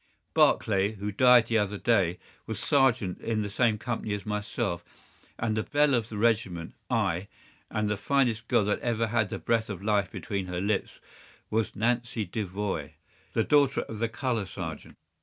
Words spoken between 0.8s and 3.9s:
who died the other day, was sergeant in the same